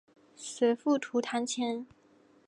[0.35, 1.95] 随父徙钱塘。